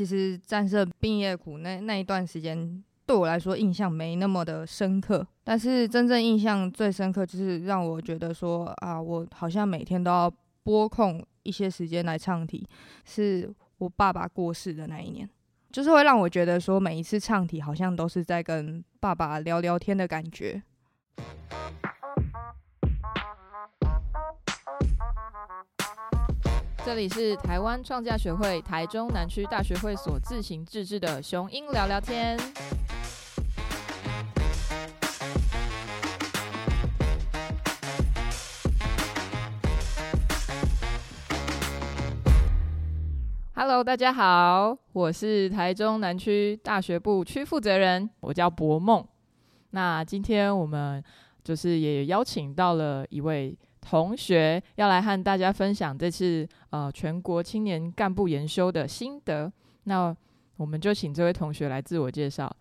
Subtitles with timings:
[0.00, 5.26] 其实战胜毕业苦那那一段时间，对我来说印象没那么的深刻。
[5.44, 10.32] 但是真正印象最深刻，就是让我觉得说啊，我好像每天都要
[10.62, 12.66] 拨空一些时间来唱题，
[13.04, 15.28] 是我爸爸过世的那一年，
[15.70, 20.62] 就是会让我觉得说，每一次唱题好像都是在跟爸爸聊聊天的感觉。
[26.82, 32.38] 这里是台湾创价学会台中南区大学会所自行自制的雄鹰聊聊天。
[43.54, 49.06] Hello，大家好，我是台中南区大学部区负责人，我叫博梦。
[49.72, 51.04] 那今天我们
[51.44, 53.56] 就是也邀请到了一位。
[53.80, 59.50] 同学要来和大家分享这次呃全国青年干部研修的心得，
[59.84, 60.14] 那
[60.56, 62.54] 我们就请这位同学来自我介绍。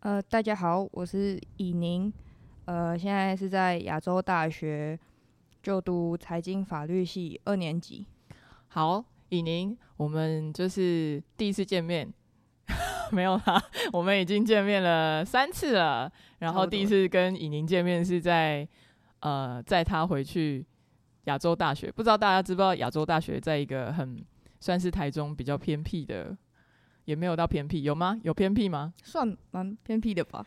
[0.00, 2.12] 呃，大家好，我是以宁，
[2.64, 4.98] 呃，现在是在亚洲大学
[5.62, 8.06] 就读财经法律系二年级。
[8.68, 12.12] 好，以宁，我们就是第一次见面，
[13.12, 18.66] 没有啦，我们已经见面了三次了，然后第一次跟以宁见面是在。
[19.26, 20.64] 呃，载他回去
[21.24, 24.24] 亚洲大学，不知道大家知不知道亚洲大学在一个很
[24.60, 26.36] 算是台中比较偏僻的，
[27.06, 28.16] 也没有到偏僻，有吗？
[28.22, 28.94] 有偏僻吗？
[29.02, 30.46] 算蛮偏僻的吧。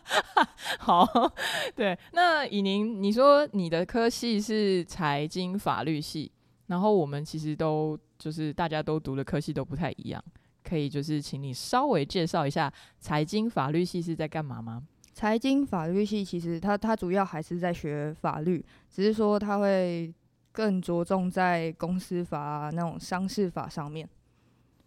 [0.80, 1.06] 好，
[1.76, 6.32] 对，那以宁，你说你的科系是财经法律系，
[6.68, 10.24] 然后我们其实都就是大家都读的科系都不太一样，
[10.64, 14.82] 可以就是请你稍微介绍一下财经法律系是在干嘛吗？
[15.20, 20.10] 财经法律系其实它它主要还是在学法律，只是说它会
[20.50, 24.08] 更着重在公司法那种商事法上面。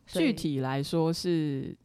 [0.08, 1.78] 具体来说是，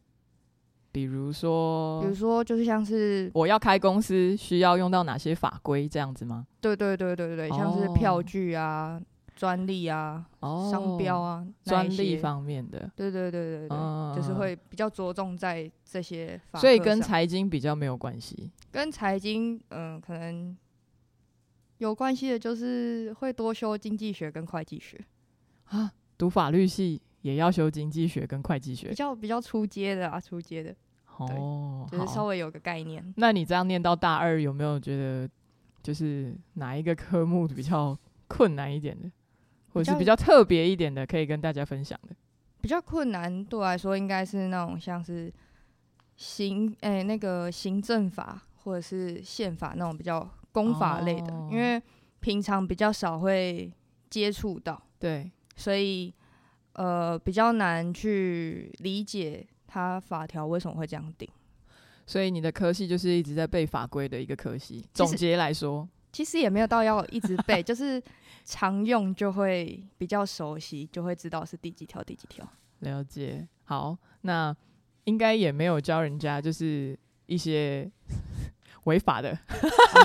[0.90, 6.46] 比如说，比如说就是像是我要开公司需要用到哪些法规这样子吗？
[6.62, 8.98] 对对对对对，像是票据啊。
[9.38, 16.38] 专利啊，商标啊，专利方面的，对对对对对，就是会比较着重在这些。
[16.54, 18.50] 所以跟财经比较没有关系。
[18.72, 20.56] 跟财经，嗯，可能
[21.76, 25.00] 有关系的，就是会多修经济学跟会计学
[25.66, 25.92] 啊。
[26.18, 30.74] 读法律系也要修经济学跟会计学，比较比较出阶的啊，出阶的。
[31.16, 33.14] 哦，就是稍微有个概念。
[33.16, 35.30] 那你这样念到大二，有没有觉得
[35.80, 39.08] 就是哪一个科目比较困难一点的？
[39.78, 42.14] 或是比较特别一点的，可以跟大家分享的。
[42.60, 45.32] 比较困难对我来说，应该是那种像是
[46.16, 51.80] 行诶那个行政法或者是宪法那种比较公法类的，因为
[52.18, 53.72] 平常比较少会
[54.10, 56.12] 接触到，对，所以
[56.72, 61.28] 呃比较难去理解它法条为什么会这样定。
[62.06, 64.84] 所以你的科系就是一直在背法规的一个科系。
[64.92, 68.02] 总结来说，其实也没有到要一直背， 就是。
[68.50, 72.48] 常用就会比较熟悉，就会知道是第几条第几条。
[72.78, 74.56] 了解，好，那
[75.04, 77.90] 应该也没有教人家就是一些
[78.84, 79.38] 违法的，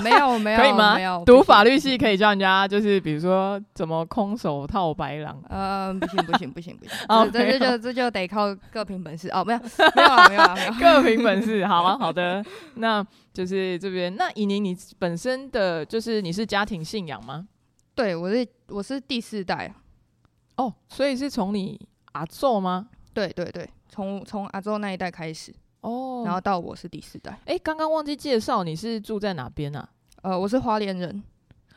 [0.02, 0.94] 没有 没有，可以吗？
[0.94, 5.42] 没有，读法律系可以教人家就是比如说怎么空手套白狼。
[5.48, 9.58] 嗯，不行不行不行不行， 哦，这这就这就得靠各凭本事哦，没有
[9.96, 12.44] 没有啊没有啊没有， 各凭本事，好啊好的，
[12.74, 17.48] 那就是这边，那以宁你本身的就是你是家庭信仰吗？
[17.94, 19.72] 对，我是我是第四代
[20.56, 21.80] 哦，所以是从你
[22.12, 22.88] 阿祖吗？
[23.12, 27.38] 对对对，从从阿祖那一代开始哦，然后到我是第四代。
[27.46, 29.88] 哎，刚刚忘记介绍，你是住在哪边啊？
[30.22, 31.22] 呃，我是花莲人，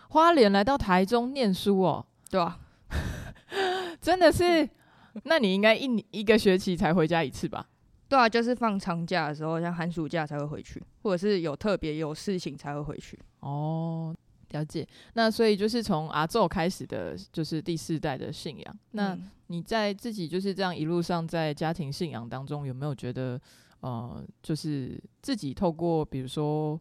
[0.09, 2.59] 花莲来到台中念书哦，对啊，
[4.01, 4.67] 真的是，
[5.25, 7.67] 那你应该一一个学期才回家一次吧？
[8.09, 13.19] 对啊，就是放长假的时候，像寒暑假才会回去，或者是有特别有事情才会回去。
[13.41, 14.15] 哦。
[14.57, 18.79] 了解，那所以就是从阿宙开始的，就是第四代的信仰。
[18.91, 23.39] 那你在自己就是这样一路上在家庭信仰当中，有没有觉得
[23.81, 26.79] 呃，就是自己透过比如说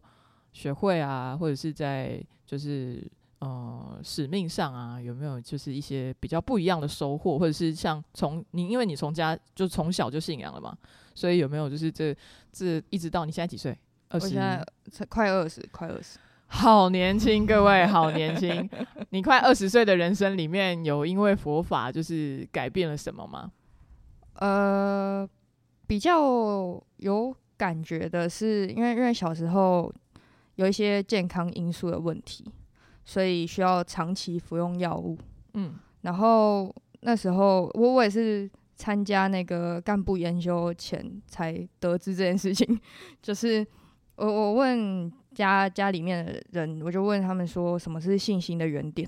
[0.51, 3.05] 学会啊，或者是在就是
[3.39, 10.75] 呃使命上啊，有没有就是一些比较不一样的收获，或者是像从你因为你从家就从小就信仰了嘛，
[11.13, 12.15] 所以有没有就是这
[12.51, 13.77] 这一直到你现在几岁？
[14.09, 14.29] 二十，
[14.89, 16.17] 才快二十，快二十。
[16.47, 18.67] 好年轻，各位好年轻！
[19.11, 23.51] 你快二十岁的人生里面有因为佛法就是改变了什么吗？
[24.35, 25.27] 呃，
[25.85, 29.93] 比较有感觉的是，因为因为小时候
[30.55, 32.45] 有一些健康因素的问题，
[33.03, 35.17] 所以需要长期服用药物。
[35.53, 42.79] 嗯，然后那时候我我也是参加那个干部研修前才得知这件事情，
[43.21, 43.65] 就是
[44.17, 49.07] 我我问家家里面的人，我就问他们说什么是信心的原点，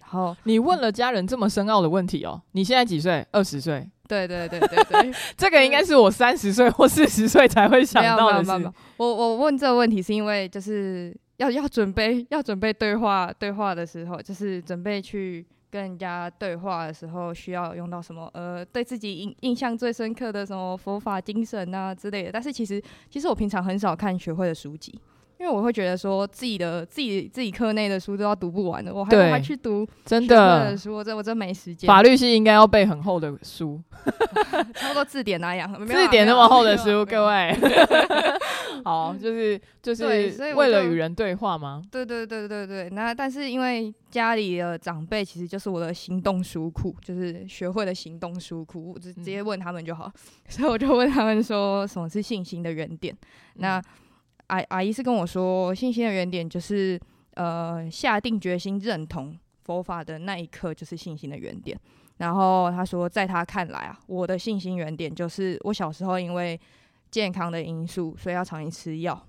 [0.00, 2.40] 然后你问了家人这么深奥的问题哦？
[2.52, 3.26] 你现在几岁？
[3.32, 3.88] 二十岁？
[4.08, 8.72] 对对对对对， 这个应该是我三十岁或四十岁才会想到的事。
[8.96, 15.46] 我我问这个问题是因为就是要要准备要准备对话对话的时候，就是准备去。
[15.70, 18.28] 跟人家对话的时候需要用到什么？
[18.34, 22.32] 呃，对自己印印象最深刻的什么佛法精神啊之类的。
[22.32, 24.98] 但是其实，其实我平常很少看学会的书籍。
[25.40, 31.88] 因为我会觉得说自己的自己自己课内的书都要读不完的，我还还去读真的书，我真我真没时间。
[31.88, 33.80] 法律系应该要背很厚的书，
[34.76, 37.56] 差不多字典那样，字典那么厚的书，各位。
[38.84, 40.04] 好，就是就是
[40.54, 41.82] 为了与人对话吗？
[41.90, 42.90] 对对对对对。
[42.90, 50.12] 那但是因为家里的长辈其实就是我的行动书库，就是学会了行动书库，我就直接问他们就好。
[50.50, 53.16] 所以我就问他们说，什么是信心的原点？
[53.54, 53.82] 那。
[54.50, 57.00] 阿阿姨是跟我说，信心的原点就是，
[57.34, 61.78] 呃，下定决心认同佛法的那一刻就是信心的原点。
[62.18, 66.60] 然后他说，在他看来啊，我的信心原点就是我小时候因为
[67.10, 69.26] 健康的因素，所以要常年吃药。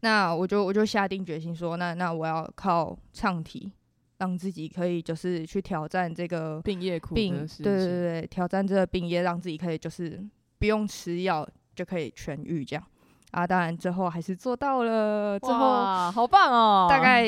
[0.00, 3.70] 那我就我就下定决心说，那那我要靠唱题，
[4.18, 10.20] 让自己可以就是去挑战这个病业苦病，对对对，挑战这个病业，让自己可以就是
[10.58, 12.84] 不用吃药就可以痊愈这样。
[13.30, 15.38] 啊，当然最后还是做到了。
[15.38, 16.86] 之后好棒哦！
[16.88, 17.24] 大概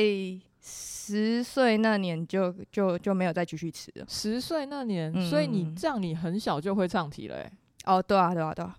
[0.60, 4.04] 十岁那年就就就没有再继续吃了。
[4.08, 7.36] 十岁那年，所以你这样你很小就会唱题了？
[7.36, 7.52] 哎，
[7.86, 8.76] 哦，对啊，对啊，对啊。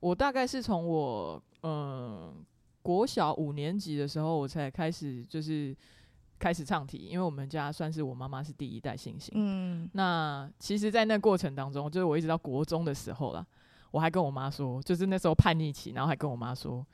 [0.00, 2.34] 我大概是从我嗯
[2.82, 5.76] 国小五年级的时候，我才开始就是
[6.38, 9.32] 开始唱题，因为我们家算是我妈妈是第一代星星。
[9.36, 13.46] 嗯，那其实，在那过程当中，就是我一直到国中的时候了。
[13.92, 16.84] 我还跟我妈说，就是那时候叛逆期，然后还跟我妈说，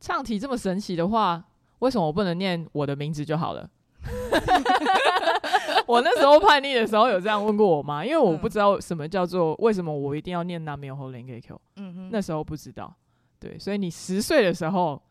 [0.00, 1.44] 唱题这么神奇的话，
[1.80, 3.68] 为什么我不能念我的名字就好了？
[5.86, 11.60] 我那时候叛逆的时候有这样问过我妈，因为我不知道什么叫做为什么我一定要念那没有后连给 Q。
[11.76, 12.94] 嗯哼，那时候不知道，
[13.38, 15.02] 对，所以你十岁的时候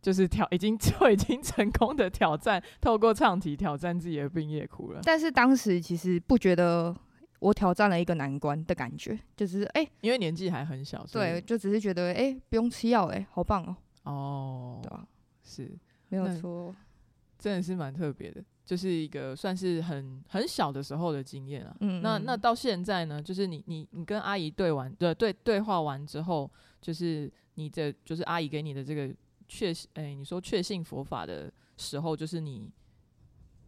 [0.00, 5.00] 就是挑，已经 就已经成功的挑战，透过唱题挑战自己的病业苦了。
[5.02, 6.94] 但是当时其实不觉得。
[7.42, 13.76] 我挑战了一个难关的感觉，就是哎，因为年纪还很小，对，就只是觉得哎，不用吃药，哎，好棒哦。
[14.04, 15.04] 哦，对吧？
[15.42, 15.76] 是，
[16.08, 16.72] 没有错，
[17.40, 21.76] 真的是蛮特别的，就是一个算是很很小的时候的经验啊。
[21.80, 26.48] 嗯，那那到现在呢，就是你你你跟阿姨对完，对对对话完之后，
[26.80, 29.12] 就是你的就是阿姨给你的这个
[29.48, 32.70] 确哎，你说确信佛法的时候，就是你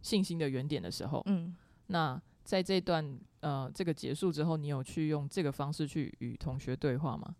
[0.01, 1.53] 信心的原点的时候，嗯，
[1.87, 2.21] 那。
[2.45, 3.03] 在这段
[3.45, 7.35] 呃这个结束之后，你有去用这个方式去与同学对话吗？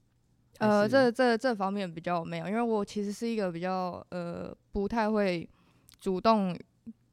[0.59, 5.49] 呃，这这这方面比较没有，因为我其实是一个比较呃不太会
[5.99, 6.55] 主动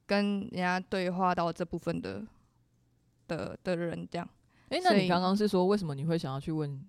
[0.05, 2.23] 跟人家对话到这部分的
[3.27, 4.29] 的的人这样。
[4.69, 6.79] 哎，那你刚刚是说为什么你会想要去问，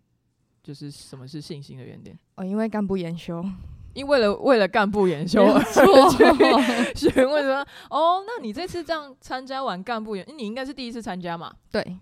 [0.62, 2.18] 就是什么是信心的原点？
[2.36, 3.42] 哦，因为干部研修。
[3.94, 5.46] 因为了为了干部研修
[6.94, 11.55] 去询问说，哦，那你这次这样参加完干部研，你应该是第一次参加嘛？
[11.70, 11.99] 对。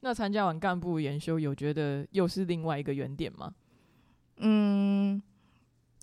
[0.00, 3.52] 那参加完干部研修，有觉得又是另外一个原点吗？
[4.36, 5.20] 嗯，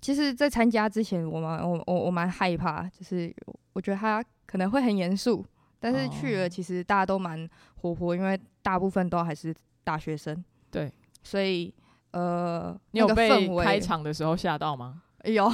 [0.02, 3.34] 其实，在参加之前，我蛮我我我蛮害怕，就是
[3.72, 5.42] 我觉得他可能会很严肃，
[5.80, 10.44] 但是去了，其实大家都蛮活泼，因为大部分都还是大学生。
[10.70, 10.92] 对。
[11.22, 11.72] 所以，
[12.10, 15.02] 呃，你有被开场的时候吓到吗？
[15.34, 15.48] 有，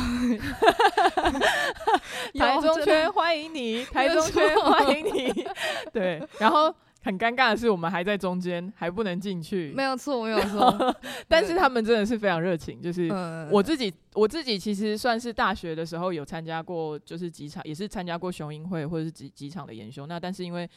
[2.38, 5.46] 台中圈欢迎你，台中圈欢迎你。
[5.92, 9.72] 对，然后很尴尬的是，我们还在中间，还不能进去。
[9.74, 10.94] 没有错，没有错。
[11.26, 12.80] 但是他们真的是非常热情。
[12.80, 13.08] 就是
[13.50, 20.06] 我自己，我自己其实算是大学的时候有参加过，就是几场，也是参加过雄鹰会或者是几几场的研修。
[20.06, 20.68] 那但是因为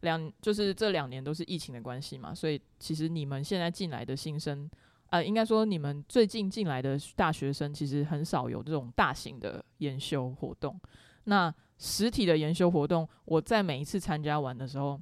[0.00, 4.70] 两，就是这两年都是疫情的关系嘛，所以其实你们现在进来的新生。
[5.14, 10.76] 呃，应该说你们最近进来的大学生其实很少有这种大型的研修活动。
[11.26, 15.00] 那实体的研修活动，我在每一次参加完的时候，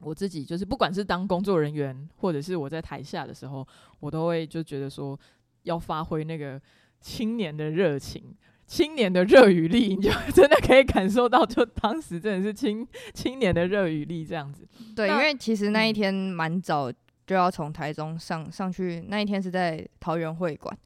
[0.00, 3.66] 我自己就是不管是当工作人员，或者是我在台下的时候，
[4.00, 5.18] 我都会就觉得说
[5.62, 6.60] 要发挥那个
[7.00, 14.68] 青年的热情、青年的热与力， 你就真的可以感受到，就当时真的是青青年的热与力这样子。
[14.94, 16.92] 对，因为其实那一天蛮早。
[17.30, 20.76] 就要从台中上上去，那一天是在桃园会馆，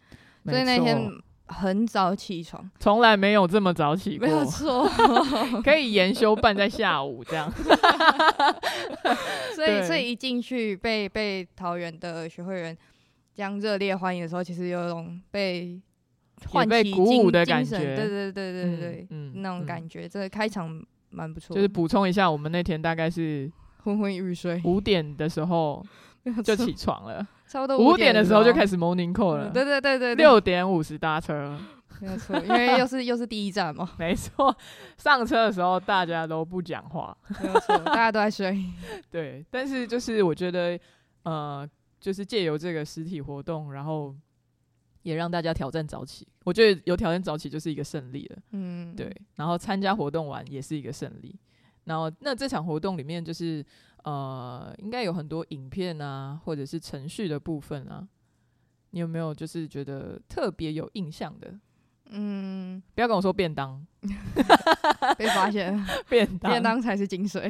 [0.44, 1.10] 所以那天
[1.46, 4.86] 很早起床，从来没有这么早起过，没有错。
[5.62, 7.50] 可以研修办在下午这样。
[9.56, 12.76] 所以，所以一进去被被桃园的学会员
[13.34, 15.80] 这样热烈欢迎的时候，其实有一种被
[16.48, 21.56] 唤被鼓舞的感觉对对对对对，嗯那种嗯感觉，这个开场蛮不错。
[21.56, 23.50] 就是补充一下，我们那天大概是
[23.84, 25.82] 昏昏欲睡，五点的时候
[26.42, 28.52] 就起床了，差不多五点点的时候就。
[28.54, 31.58] 开始 morning call 了，对对对对，对六点五十搭车，
[32.00, 34.56] 没有错，因为又是又是第一站嘛， 没错。
[34.96, 38.56] 上车的时候大家都不讲话，没有错， 大家都在睡。
[39.10, 39.44] 对。
[39.50, 40.78] 但是就是我觉得，
[41.24, 41.68] 呃，
[42.00, 44.14] 就是借由这个实体活动，然后
[45.02, 46.26] 也让大家挑战早起。
[46.44, 48.36] 我觉得有挑战早起就是一个胜利了。
[48.52, 51.34] 嗯，对，然后参加活动完也是一个胜利。
[51.84, 53.64] 然后那这场活动里面就是
[54.04, 58.06] 呃，应该有很多影片啊，或者是程序的部分啊，
[58.90, 61.52] 你有没有就是觉得特别有印象的？
[62.11, 63.84] 嗯，不要跟我说便当，
[65.16, 67.49] 被发现了，便当，便当才是精髓。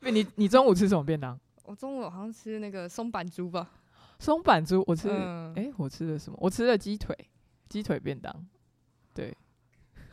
[0.00, 1.38] 不你你中午吃什么便当？
[1.64, 3.70] 我中午好像吃那个松板猪吧，
[4.18, 6.36] 松板猪，我吃，哎、嗯，我吃的什么？
[6.40, 7.16] 我吃了鸡腿，
[7.68, 8.34] 鸡腿便当。
[9.14, 9.34] 对，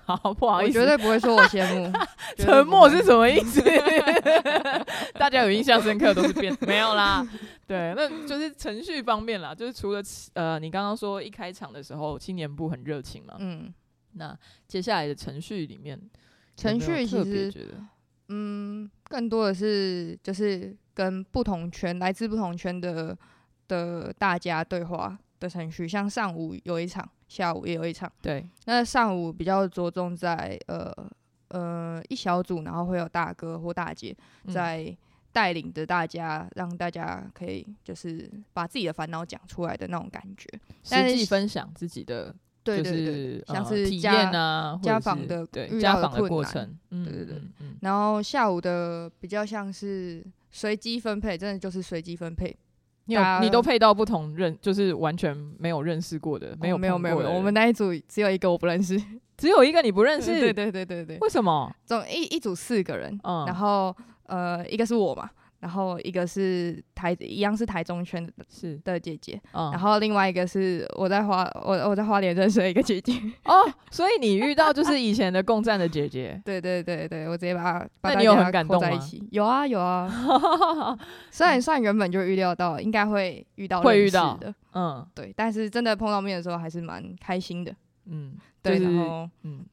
[0.06, 1.92] 好，不好意思，绝对不会说我羡慕。
[2.38, 3.62] 沉默是什么意思？
[5.14, 7.26] 大家有印象深刻都是变 没有啦。
[7.66, 10.02] 对，那就是程序方面啦，就是除了
[10.34, 13.74] 呃，你刚刚说一开场的时候青年部很热情嘛，嗯，
[14.14, 16.00] 那接下来的程序里面
[16.58, 17.74] 程序其实
[18.30, 23.18] 嗯，更多的是就是跟不同圈来自不同圈的
[23.68, 28.10] 的大家对话的程序，像上午有一场，下午也有一场。
[28.22, 30.92] 对，那上午比较着重在呃
[31.50, 34.96] 呃一小组，然后会有大哥或大姐嗯在
[35.34, 40.48] 带领着大家，让大家可以就是把自己的烦恼讲出来的那种感觉。
[40.90, 52.56] 但是实际分享自己的就对对对，是像是家验啊，家访的对家访的过程，嗯，对对对嗯嗯，然后下午的比较像是随机分配，真的就是随机分配。
[53.06, 59.00] 你有你都配到不同认，就是完全没有认识过的，没有哦没有没有，我们那一组只有一个我不认识。
[59.36, 61.70] 只有一个你不认识，对对对对对，为什么？
[61.86, 63.94] 总一一组四个人，嗯，然后
[64.28, 65.30] 呃一个是我嘛，
[65.64, 73.14] 然后一个是台一样是台中圈的是，的姐姐，嗯，然后另外一个是我在花我我在花莲认识的一个姐姐。
[73.46, 79.26] 哦，所以你遇到就是以前的共战的姐姐，对对对对，我直接把她把那你有大家扣很感动吗在一起。
[79.32, 80.12] 有啊有啊，
[81.32, 87.74] 虽然算原本就预料到应该会遇到会遇到的，嗯对，但是真的碰到面的时候还是蛮开心的。
[88.08, 89.66] 嗯，对，就是然后嗯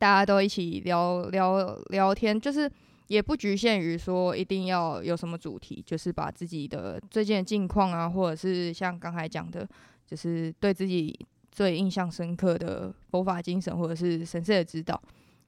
[0.00, 2.68] 大家都一起聊聊聊天，就是
[3.12, 9.68] 也不局限于说一定要有什么主题，就是把自己的最近的近况啊，或者是像刚才讲的，
[10.06, 11.14] 就是对自己
[11.50, 14.98] 最印象深刻的佛法精神或者是神社的指导，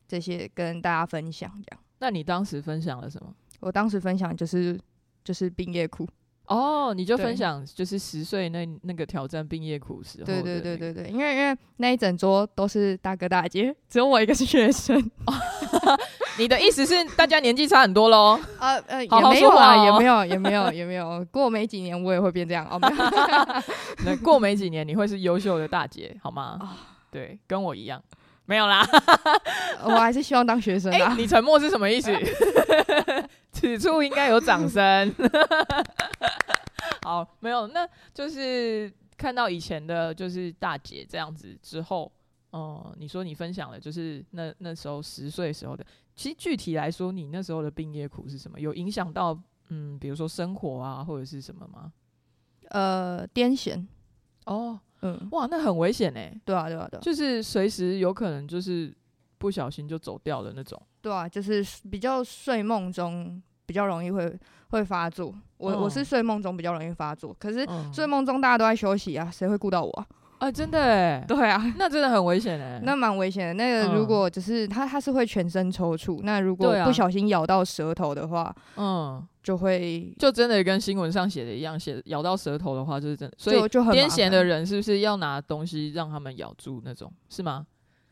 [0.07, 1.51] 这些跟大家分享。
[1.65, 3.35] 这样，那你当时分享了什么？
[3.61, 4.79] 我当时分享就是
[5.25, 6.07] 就是毕业苦，
[6.49, 15.11] 哦，你就分享就是十岁那那个挑战毕业苦时候对，对对对对，因为因为那一整桌都是大哥大姐， 只有我一个是学生。
[16.39, 18.39] 你的意思是大家年纪差很多喽？
[18.59, 21.25] 呃呃，好好也没有啊，哦也没有，也没有，也没有。
[21.31, 22.79] 过没几年，我也会变这样哦。
[24.05, 26.59] 那过没几年你会是优秀的大姐，好吗？
[26.61, 26.77] 啊
[27.11, 28.03] 对，跟我一样。
[28.47, 28.87] 没有啦，
[29.85, 31.15] 我还是希望当学生哎、啊。
[31.17, 32.13] 你沉默是什么意思？
[33.53, 35.15] 此处应该有掌声。
[37.03, 42.13] 好，没有，那就是看到以前的，就是大姐这样子之后，
[42.55, 45.85] 哦、你说你分享了，就是那那时候十岁时候的，
[46.15, 48.61] 其实具体来说，你那时候的病业苦是什么？
[48.61, 49.37] 有影响到
[49.71, 51.93] 嗯，比如说生活啊，或者是什么吗？
[52.69, 53.85] 呃，癫痫，
[54.47, 58.95] 哦，嗯，哇，那很危险哎、对啊，对啊，对啊，就是随时有可能就是
[59.39, 60.81] 不小心就走掉的那种。
[61.03, 64.33] 对啊，就是比较睡梦中比较容易会
[64.69, 65.35] 会发作。
[65.57, 70.07] 我、我是嗯睡梦中比较容易发作，可是嗯，睡梦中大家都在休息啊，谁会顾到我啊？
[70.39, 71.63] 啊，真的哎，对啊。
[71.79, 72.81] 那真的很危险哎。
[72.85, 73.55] 那蛮危险的。
[73.55, 76.21] 那个如嗯果只是它，它是会全身抽搐。
[76.23, 83.35] 那如果不小心咬到舌头的话，嗯，就会就真的跟新闻上写的一样，写咬到舌头的话就是真的。
[83.39, 87.11] 所以就就很癫痫的人是不是要拿东西让他们咬住那种？
[87.29, 87.65] 是吗？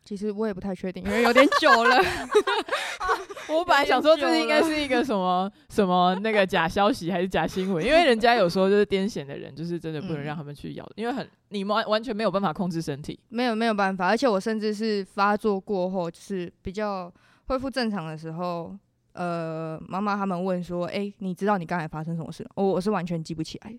[0.05, 1.97] 其实我也不太确定，因为有点久了。
[3.49, 13.19] 我本来想说这久应该是一个什么什么那个假消息还是假新闻，因为人家有说就是癫痫的人就是真的不能嗯让他们去咬，因为很你完完全没有办法控制身体。
[13.29, 17.13] 没有没有办法，而且我甚至是发作过后，就是比较
[17.47, 18.75] 恢复正常的时候，
[19.13, 23.79] 呃，妈妈他们问说：“哎、你知道你刚才发生什么事吗？”我我是完全记不起来。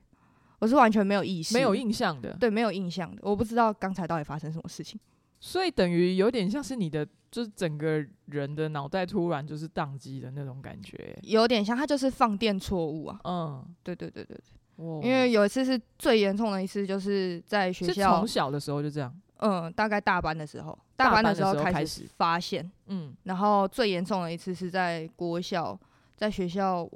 [0.59, 2.35] 我是完全没有意识，没有印象的。
[2.39, 4.99] 对，没有印象的，我不知道刚才到底发生什么事情。
[5.45, 13.19] 所以等于有点像是你的，就是整个人的脑袋突然就是宕机的那种感觉，有点像，它就是放电错误啊。
[13.25, 14.37] 嗯，对对对对
[14.77, 19.13] 对，因为有一次是最严重的一次，就是在学校从小的时候就这样。
[19.39, 22.71] 嗯，大概大班的时候，大班的时候开始发现。
[22.85, 25.77] 嗯，然后最严重的一次是在国校，
[26.15, 26.89] 在学校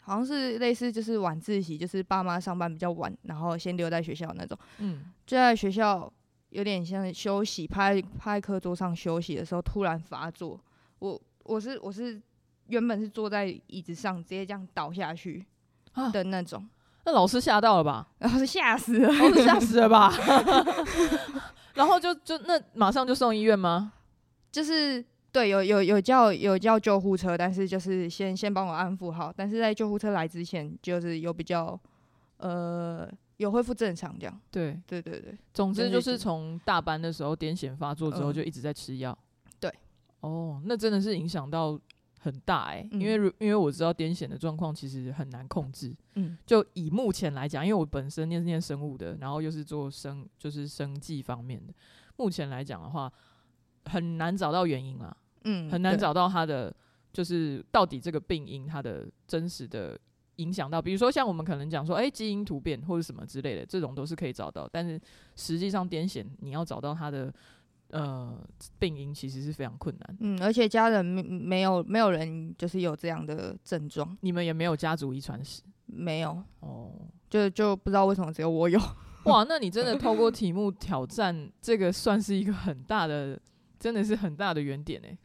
[0.00, 4.58] 好像是类似就是晚自习，就是爸妈上班比较晚，然后先留在学校那种。
[4.78, 6.12] 嗯，就在学校。
[6.52, 10.60] 有点像休息，趴趴在课桌上休息的时候突然发作。
[10.98, 12.20] 我我是我是
[12.66, 15.44] 原本是坐在椅子上，直接这样倒下去
[16.12, 16.68] 的那种。
[17.04, 18.06] 那老师吓到了吧？
[18.20, 20.12] 老师吓死了，老师吓死了吧？
[21.74, 23.94] 然后就就那马上就送医院吗？
[24.52, 29.32] 就是对，有有有叫有叫救护车，但是就是先先帮我安抚好。
[29.34, 31.80] 但是在救护车来之前，就是有比较
[32.36, 33.10] 呃。
[33.38, 34.80] 有恢复正常这样，对。
[34.86, 39.16] 对对对，总之就是从大班的时候癫痫发作之后就一直在吃药，
[39.58, 39.72] 对，
[40.20, 41.78] 哦，那真的是影响到
[42.20, 51.72] 很大哎，因为因为我知道癫痫的状况其实很难控制，嗯，就以目前来讲，因为我本身念念生物的，然后又是做生就是生计方面的，
[52.16, 53.12] 目前来讲的话
[53.86, 56.72] 很难找到原因啊，嗯，很难找到他的
[57.12, 59.98] 就是到底这个病因它的真实的。
[60.42, 64.68] 影响到，比如说像我们可能讲说，哎，基因突变或者什么之类的，这种都是可以找到。
[64.70, 65.00] 但是
[65.36, 67.32] 实际上癫痫，你要找到它的
[67.90, 68.36] 呃
[68.78, 70.16] 病因，其实是非常困难。
[70.20, 76.90] 嗯，而且家人没没有没有人就是有这样的症状，你们也没有家族遗传史，没有哦，
[77.30, 78.80] 就就不知道为什么只有我有。
[79.24, 83.40] 哇，那你真的透过题目挑战这个，算是一个很大的。
[83.82, 85.18] 真的是很大的原点哎，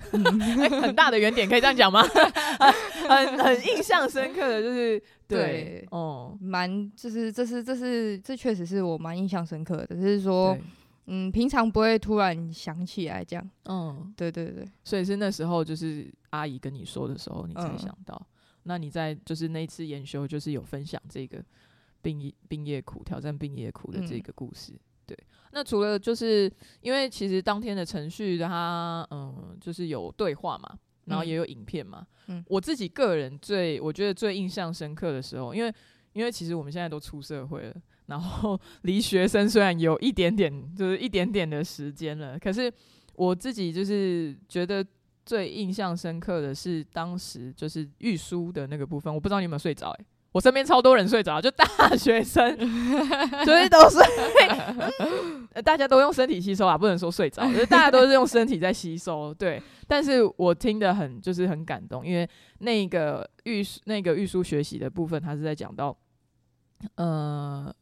[0.81, 2.01] 很大的原点可以这样讲吗？
[3.07, 5.87] 很很印象深刻的就是对。
[5.91, 10.57] 哦，蛮就是这是这是这确实是我蛮印象深刻的，就是说
[11.05, 18.19] 嗯，平常不会突然想起来这样，嗯，对对对，所以是那时候就是阿姨跟你说的时候，你才想到。
[18.63, 21.41] 那你在就是那次研修，就是有分享这个
[22.01, 24.73] 病业病业苦挑战病业苦的这个故事。
[25.07, 25.17] 对，
[25.51, 32.05] 那除了就是因为其实当天的程序，它嗯，就是有对话嘛，然后也有影片嘛。
[32.27, 35.73] 嗯，我自己个人最我觉得最印象深刻的时候，因为
[36.11, 37.75] 因为其实我们现在都出社会了，
[38.07, 42.71] 然后离学生虽然有一点点，就是一点点的时间了，可是
[43.15, 44.85] 我自己就是觉得
[45.25, 50.05] 最印象深刻的是当时就是玉书的那个部分，我不知道你有没有睡着哎。
[50.31, 51.65] 我身边超多人睡着，就大
[51.97, 52.55] 学生，
[53.45, 54.01] 所 以都睡，
[55.63, 59.33] 大家都用身体吸收啊，不能说睡着，就是大家都是用身体在吸收。
[59.33, 65.97] 对，但是我听得很，就是很感动，因为那个玉那个玉书学习的部分，他是在讲到，
[66.95, 67.73] 呃，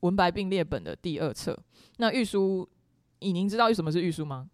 [0.00, 1.58] 文白并列本的第二册。
[1.96, 2.68] 那玉书，
[3.20, 4.48] 你您知道什么是玉书吗？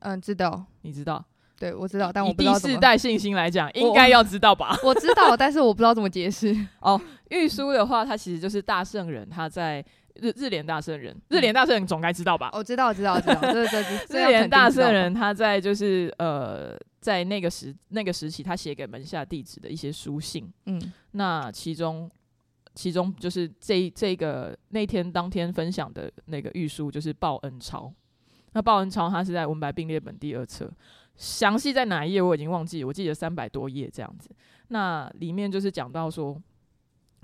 [0.00, 1.24] 嗯，知道，你知道。
[1.58, 4.78] 对，我知道，但我不知道第四代信心来讲， 应该要知道吧？
[4.84, 6.54] 我知道，但是我不知道怎么解释。
[6.80, 9.84] 哦，玉书的话，他其实就是大圣人，他在
[10.16, 12.50] 日日莲大圣人，日莲大圣人总该知道吧？
[12.52, 13.40] 我知道，知道，知道。
[13.40, 20.52] 对对对，日莲大圣人他在就是呃，在那个时那个时期，他写给门下弟子的一些书信。
[20.66, 22.10] 嗯，那其中
[22.74, 27.90] 其中就是这这个那天当天分享的那个玉书，就是报恩抄。
[28.52, 30.70] 那报恩抄，它是在文白并列本第二册。
[31.16, 34.30] 详细在哪一页我已经忘记，我记得三百多页这样子。
[34.68, 36.40] 那里面就是讲到说，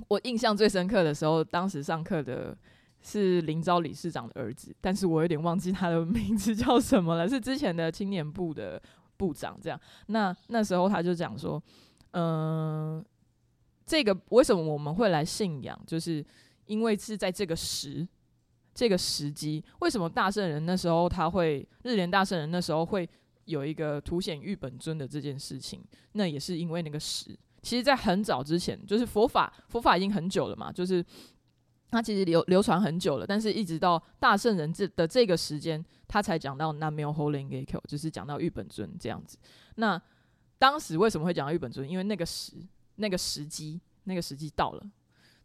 [0.08, 2.56] 我印象最深刻的时候，当时上课的
[3.02, 8.80] 是林昭理事长的儿子，但是我有点忘记他的名字叫什么了，是之前的青年部的
[9.16, 9.78] 部长这样。
[10.06, 11.62] 那那时候他就讲说，
[12.12, 13.04] 嗯，
[13.84, 16.24] 这个为什么我们会来信仰，就是
[16.64, 18.06] 因为是在这个时
[18.72, 23.06] 这个时机，为什么大圣人那时候他会日莲大圣人那时候会。
[23.44, 31.04] 有一个凸显玉本尊的这件事情，那也是因为那个时，其实，在很早之前，就是佛法，佛法已经很久了嘛，就是
[31.90, 39.36] 它其实流流传很久了，但是一直到大圣人这的这个时间，他才讲到 n a m o h o l i n g a k o 就是讲到玉本尊这样子。
[39.76, 40.00] 那
[40.58, 41.88] 当时为什么会讲到玉本尊？
[41.88, 42.54] 因为那个时，
[42.96, 44.82] 那个时机，那个时机到了。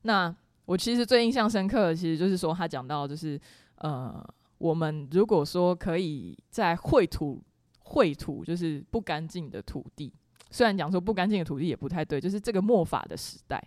[0.04, 0.34] 那
[0.66, 3.40] 我其实最印象深刻的，其实就是说他讲到，就是
[3.76, 4.26] 呃，
[4.58, 7.44] 我们如果说可以在绘图。
[7.88, 10.14] 秽土就是不干净的土地，
[10.52, 13.64] 虽然讲说不干净的土地也不太对，就是这个末法的时代。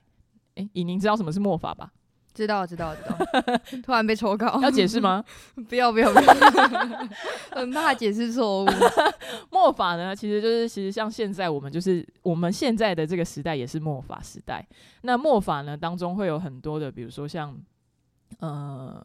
[0.56, 1.92] 哎，以宁知道什么是末法吧？
[2.32, 3.16] 知道，知道，知道。
[3.82, 5.24] 突然被抽稿，要解释吗？
[5.68, 6.34] 不要，不要，不要。
[7.50, 8.68] 很怕解释错误。
[9.50, 14.64] 末法呢，其实就是其实像现在我们就是我们现在的这个时代也是末法时代。
[15.02, 17.58] 那末法呢当中会有很多的，比如说像
[18.38, 19.04] 呃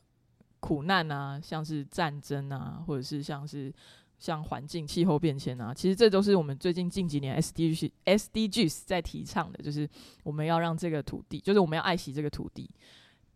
[0.60, 3.74] 苦难啊，像是战争啊，或者是像是
[4.18, 9.88] 像环境气候变迁啊，其实这都是我们最近近几年 S D G S D Gs 在提倡的，就是
[10.24, 12.70] 我们要让这个土地，就是我们要爱惜这个土地。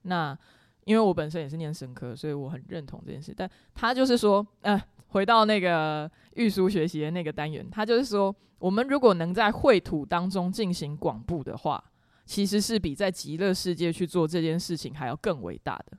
[0.04, 0.38] 那
[0.86, 3.34] 因为我本身也是念生科，所以我很认同这件事。
[3.36, 11.84] 但他就是说，呃，回到那个玉书学习的那个单元，他就是说，我们如果能在绘图当中进行广布的话，
[12.26, 15.98] 其实是比在极乐世界去做这件事情还要更伟大的。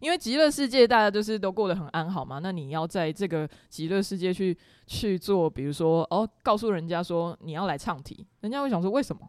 [0.00, 4.56] 因为极乐世界大家就是都过得很安好嘛，那你要在这个极乐世界去
[4.86, 9.22] 去做，比如说哦，告诉人家说你要来唱题，人家会想说为什么？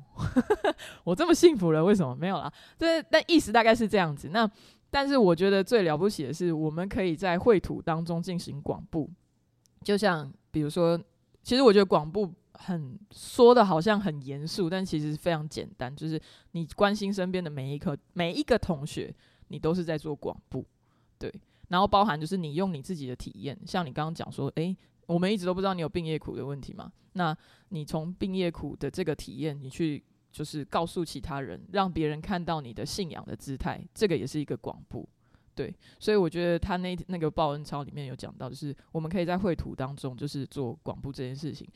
[1.03, 2.51] 我这么幸福了，为什么没有啦？
[2.77, 4.29] 这但意思大概是这样子。
[4.29, 4.49] 那
[4.91, 9.10] 但是我觉得最了不起的是，我们可以在绘图当中进行广布，
[9.84, 10.99] 就像比如说，
[11.43, 16.19] 其实我觉得广布很说的好像很严肃，但其实非常简单，就是
[16.51, 19.13] 你关心身边的每一个每一个同学，
[19.49, 20.65] 你都是在做广布，
[21.17, 21.29] 对。
[21.67, 26.91] 然后包含就是你用你自己的体验，像你刚刚讲说，诶，我们一直都不知道你有病业苦的问题嘛？
[27.13, 27.38] 那
[27.69, 30.03] 你从病业苦的这个体验，你去。
[30.31, 35.09] 就是告诉其他人，让别人看到你的信仰的姿态，这个也是一个广布，
[35.55, 35.75] 对。
[35.99, 41.67] 所以我觉得他那那个报恩抄里面有讲到，就是我们可以在绘图当中，就是做广布这件事情，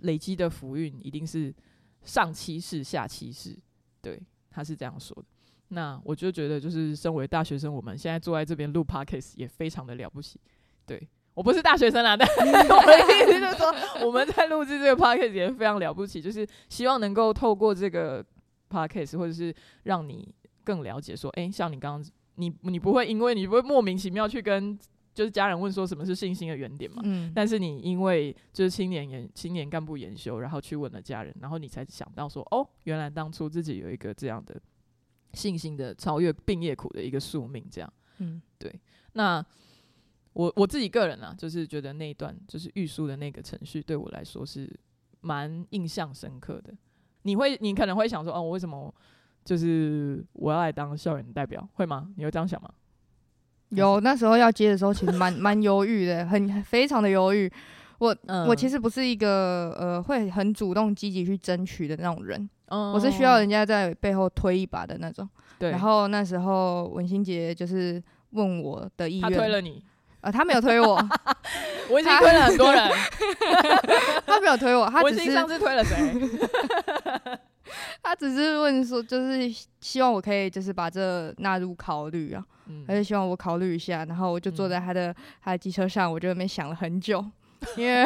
[0.00, 1.52] 累积的福运一定是
[2.02, 3.58] 上七世下七世，
[4.02, 5.24] 对，他是这样说的。
[5.72, 10.40] 那我就觉得，就是身为大学生，我们现在坐在这边录 podcast 也非常的了不起，
[10.86, 11.08] 对。
[11.34, 18.22] 我不是大学生啦，但 我的意思就是说，我们在录制这个 podcast 也非常了不起，就是希望能够透过这个
[18.68, 19.54] podcast，或者是
[19.84, 20.28] 让你
[20.62, 24.78] 更了解说，哎，像你刚刚，你你不会因为你不会莫名其妙去跟
[25.14, 27.00] 就是家人问说什么是信心的原点嘛？
[27.06, 27.32] 嗯。
[27.34, 34.60] 但是你因为就是青年研青年干部研修，然后去问了家人，然后你才想到说，哦，原来当初自己有一个这样的
[35.34, 37.92] 信心的超越病业苦的一个宿命，这样。
[38.18, 38.74] 嗯，对。
[39.14, 39.44] 那。
[40.34, 44.66] 我我自己个人啊，就是觉得那一段就是预书的那个程序，对我来说是
[45.20, 46.72] 蛮印象深刻的。
[47.24, 48.90] 你会，你可能会想说，哦，我为什么
[49.44, 52.08] 就是我要来当校园代表，会吗？
[52.16, 52.72] 你会这样想吗？
[53.68, 57.52] 有，那时候要接的时候，其实蛮蛮犹豫的，很非常的犹豫。
[57.98, 58.16] 我
[58.48, 62.48] 我其实不是一个呃会很主动积极去争取的那种人，
[62.92, 65.28] 我是需要人家在背后推一把的那种。
[65.58, 65.70] 对。
[65.70, 69.82] 然后那时候文心杰就是问我的意愿，他推了你。
[70.22, 70.94] 呃，他没有推我，
[71.90, 72.88] 我已经推了很多人，
[74.24, 75.96] 他没有推我，他只是上次推了谁？
[78.00, 82.44] 他只是问说，就是希望我可以就是把这纳入考虑啊，
[82.86, 87.24] 他就希望我考虑一下，然后我就坐在他的他的机车上，我就那边想了很久，
[87.76, 88.04] 因为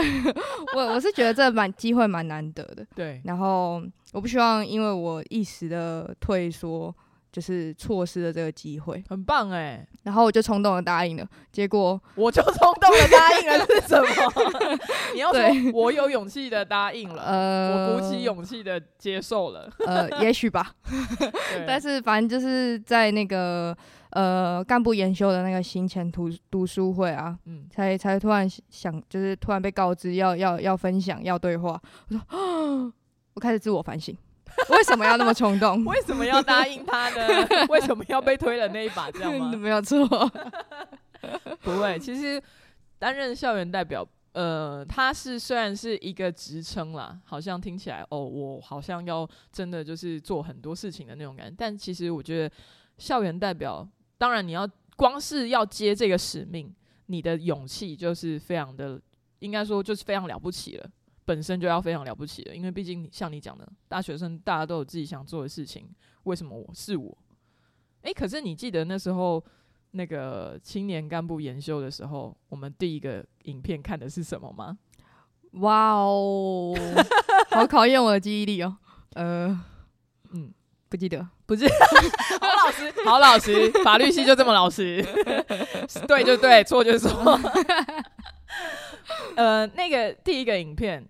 [0.75, 6.95] 我我是觉得这蛮机会蛮难得的，对，然后我不希望因为我一时的退缩。
[7.33, 9.87] 就是错失了这个机会，很棒哎！
[10.05, 14.79] 然后我就冲动的答应了，结果我就冲动的答应了是什么？
[15.13, 15.43] 你要说
[15.75, 20.73] 我有勇气的答应了，呃，我鼓起勇气的接受了，呃，也许吧。
[21.69, 23.77] 但是反正就是在那个
[24.17, 32.93] 呃干部研修的那个行前图读书会啊，嗯，才才突然想，就是突然被告知要要要分享要对话，我说啊，
[33.35, 34.17] 我开始自我反省。
[34.71, 35.85] 为什么要那么冲动？
[35.85, 37.47] 为什么要答应他呢？
[37.69, 39.11] 为什么要被推了那一把？
[39.11, 39.53] 这样吗？
[39.55, 40.09] 没有错，
[41.61, 41.99] 不会。
[41.99, 42.43] 其实
[42.99, 51.55] 担任校园代表，呃，他是虽然是一个职称啦，好像听起来哦，我好像要真的就是做很多事情的那种感觉。
[51.59, 52.55] 但其实我觉得
[52.97, 53.87] 校园代表，
[54.19, 56.75] 当然你要光是要接这个使命，
[57.07, 59.01] 你的勇气就是非常的，
[59.41, 60.91] 应该说就是非常了不起了。
[61.25, 65.89] 本身就要非常了不起了，因为毕竟像你讲的，大学生大家都有自己想做的事情。
[66.23, 67.19] 为什么我是我？
[68.03, 69.45] 诶，可是你记得那时候
[69.91, 74.79] 那个青年干部研修的时候，我们第一个影片看的是什么吗？
[75.55, 76.75] 哇哦，
[77.51, 78.77] 好考验我的记忆力哦。
[79.15, 79.61] 呃，
[80.89, 81.67] 不记得，不是。
[82.41, 85.03] 好老实，好老实，法律系就这么老实。
[86.07, 87.11] 对就对，错就错。
[89.37, 91.07] 呃，那个第一个影片。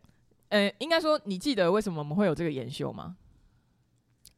[0.48, 3.16] 呃，应该说，你记得为什么我们会有这个研修吗？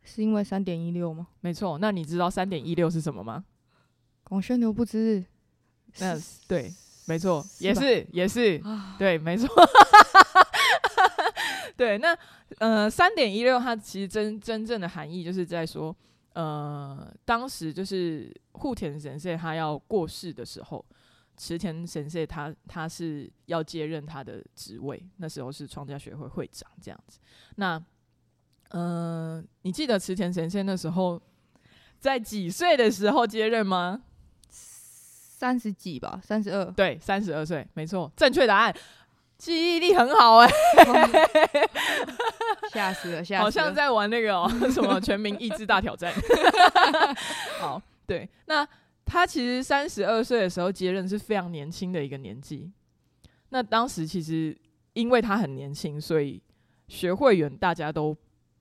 [0.03, 1.27] 是因为三点一六吗？
[1.41, 1.79] 没错。
[1.79, 3.45] 那你知道三点一六是什么吗？
[4.25, 5.23] 广宣牛不知。
[5.99, 6.73] 那对，
[7.07, 8.61] 没错，也是，也是，
[8.99, 9.49] 对，没错。
[11.79, 12.15] 对，那
[12.59, 15.97] 呃，三点一六它其实真真正的含义就是在说，
[16.35, 20.85] 呃，当时就是户田神社他要过世的时候。
[21.41, 27.21] 池田神社，他他是要接任他的职位，那时候是创家学会会长这样子。
[27.55, 27.81] 那，
[28.71, 31.23] 嗯，你记得池田神社那时候
[32.01, 34.03] 在几岁的时候接任吗？
[34.51, 36.65] 三十几吧，三十二。
[36.73, 38.75] 对，三十二岁，没错，正确答案。
[39.39, 40.51] 记忆力很好哎，
[42.75, 46.13] 吓死了，吓死了，好像在玩那个哦， 什么全民意志大挑战。
[47.61, 48.67] 好，对，那
[49.05, 52.69] 他其实三十二岁的时候接任是非常年轻的一个年纪。
[53.51, 54.59] 那当时其实
[54.95, 56.43] 因为他很年轻，所以
[56.89, 58.15] 学会员大家都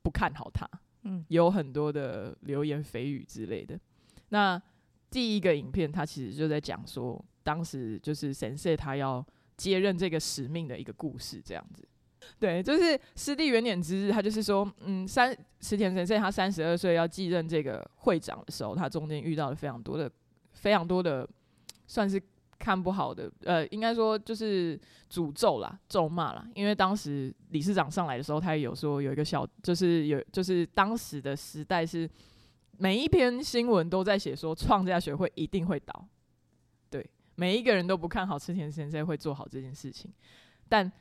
[0.04, 0.70] 不看好他，
[1.04, 3.78] 嗯，有很多的流言蜚语之类的。
[4.30, 4.62] 那
[5.10, 9.26] 第一个影片，他其实就在讲说，当时就是神社他要。
[9.58, 11.86] 接任这个使命的一个故事，这样子，
[12.40, 20.10] 对，就是师弟元年之日，他就是说，嗯，三池田先生他三十二岁要继任这个会长的时候，他中间遇到了非常多的、
[20.54, 21.28] 非常多的，
[21.88, 22.22] 算是
[22.60, 26.48] 看不好的，呃，应该说就是诅咒啦、咒骂啦。
[26.54, 32.08] 因为当时理事长上来的时候，他也有说有一个小，就是有，就是当时的时代是
[32.78, 36.08] 每一篇新闻都在写说创价学会一定会倒。
[37.40, 40.12] 每一个人都不看好池田先生会做好这件事情，
[40.68, 40.92] 但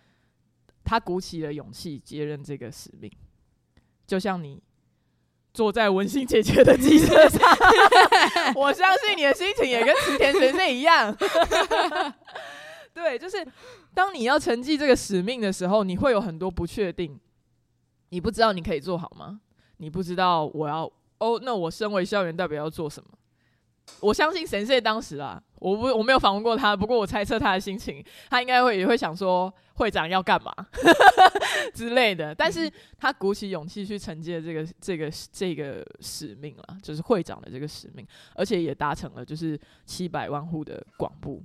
[0.84, 3.10] 他鼓起了勇气接任这个使命，
[4.06, 4.62] 就像你
[5.54, 7.40] 坐在文心姐姐的机车上，
[8.54, 11.16] 我相信你的心情也跟池田先生一样。
[12.92, 13.46] 对，就是
[13.94, 17.18] 当你要承继这个使命的时候，你会有很多不确定，
[18.10, 19.40] 你不知道你可以做好吗？
[19.78, 20.84] 你不知道我要
[21.18, 23.08] 哦，那我身为校园代表要做什么？
[24.00, 30.52] 我相信神社当时啊，我不我没有访问过他，不过我猜测他的心情，他应该会也会想说会长要干嘛
[31.72, 32.34] 之类的。
[32.34, 41.42] 但是他鼓起勇气去承接这个这个这个使命了，就是会长的这个使命，而且也达成了就是七百万户的广布，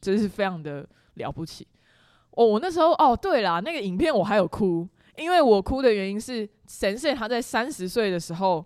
[0.00, 1.66] 这是非常的了不起。
[2.32, 8.64] 哦，我那时候哦，对啦，那个影片我还有哭，因为我哭的原因是神社他在三十岁的时候。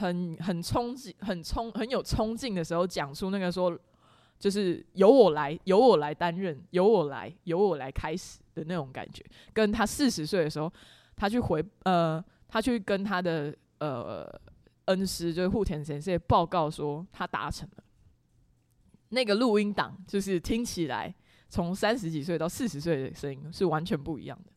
[0.00, 3.78] 很很冲劲，很冲，很有冲劲的时候，讲出那个说，
[4.38, 9.22] 就是由我来，由我来担任，由我来，由我来开始的那种感觉。
[9.52, 10.72] 跟他四十岁的时候，
[11.14, 14.26] 他去回呃，他去跟他的呃
[14.86, 17.84] 恩师，就是户田先生报告说，他达成了。
[19.10, 21.14] 那个录音档就是听起来，
[21.48, 24.52] 从三十几岁到四十岁的声音是完全不一样的。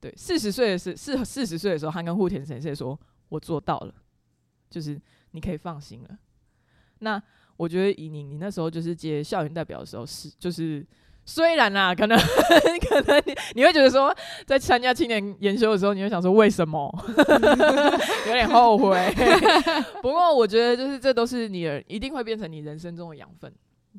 [0.00, 3.94] 对，四十岁的是四四十岁的时候，他跟户田先生说：“我做到了。”
[4.72, 4.98] 就是
[5.32, 6.18] 你可以放心了。
[7.00, 7.22] 那
[7.56, 10.84] 我觉得以你你那时候就是接校园代表的时候是就是
[11.24, 12.18] 虽然啊可能
[12.88, 16.90] 可能你你会觉得说在参加青年研修的时候你会想说为什么
[18.26, 18.96] 有点后悔。
[20.00, 23.52] 不过我觉得就是这都是你一定会变成你人生中的养分，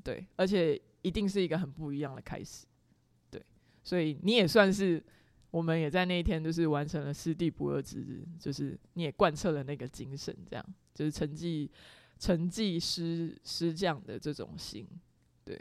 [0.03, 2.65] 对，而且一定是一个很不一样的开始，
[3.29, 3.41] 对，
[3.83, 5.01] 所以你也算是。
[5.54, 11.70] 我们也在那一天，就是完成了师弟不二之日，就是你也贯彻了那个精神，这样就是成绩
[12.18, 14.84] 成绩师师匠的这种心，
[15.46, 15.56] 对。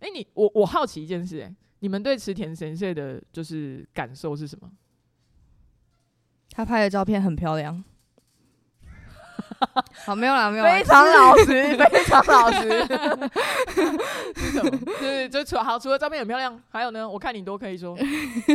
[0.00, 4.68] 哎，你我我好奇一件事，哎，你们对池田神社的就是感受是什么？
[6.50, 7.84] 他拍的照片很漂亮。
[10.04, 12.68] 好，没有啦，没有啦，非常老实， 非常老实。
[14.34, 14.70] 是什么？
[15.00, 17.08] 就是就除好，除了照片很漂亮，还有呢？
[17.08, 17.96] 我看你都可以说，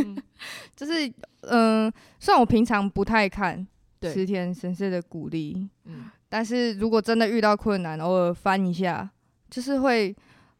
[0.76, 1.12] 就是
[1.42, 3.66] 嗯，虽然我平常不太看
[4.02, 9.10] 池田神社的鼓励，嗯，但是如果真的遇到困难，偶尔翻一下，
[9.50, 10.14] 就是会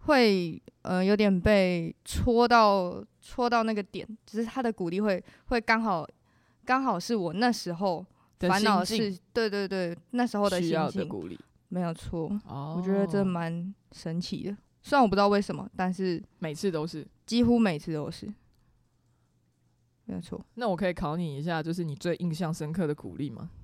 [0.06, 6.06] 会呃有点被戳到戳到那个点，就是他的鼓励会会刚好
[6.64, 8.04] 刚好是我那时候。
[8.48, 12.30] 烦恼事，对对对，那时候的心情，没有错。
[12.46, 14.56] 哦，我觉得这蛮神奇的。
[14.82, 18.26] 虽然我不知道为什么，但是每次都是，几乎每次都是，
[20.04, 20.44] 没有错。
[20.54, 23.50] 那我可以考你一下，就是你最印象深刻的鼓励吗？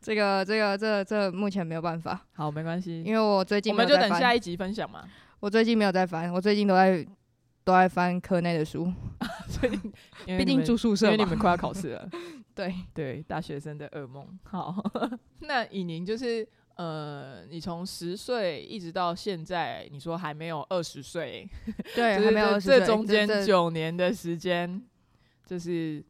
[0.00, 2.26] 这个、这个、这、这目前没有办法。
[2.34, 5.02] 好，没关系，因为我最近我们就等下一集分享嘛。
[5.40, 7.06] 我最近没有在翻，我最近都在。
[7.64, 8.92] 都在翻科内的书，
[9.48, 9.80] 所以
[10.36, 12.08] 毕竟住宿舍，因为你们快要考试了。
[12.54, 14.38] 对对，大学生的噩梦。
[14.44, 14.84] 好，
[15.40, 16.46] 那以宁就是
[16.76, 21.48] 呃，你从十岁一直到现在，你说还没有二十岁，
[21.94, 24.80] 对，还没有这中间九年的时间，
[25.46, 26.04] 就是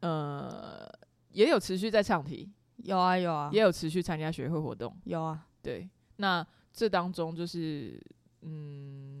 [0.00, 0.90] 呃，
[1.30, 5.46] 也有持续在唱题，有啊有啊，也有持续参加学会活动，有啊。
[5.62, 8.02] 对，那这当中就是
[8.40, 9.15] 嗯。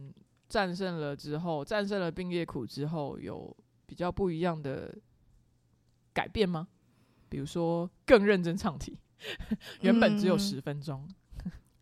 [0.48, 3.54] 战胜了之后，战胜了病业苦之后，有
[3.86, 4.96] 比较不一样的
[6.12, 6.68] 改变吗？
[7.28, 8.98] 比如说更认真唱题，
[9.82, 11.08] 原本只有十分钟。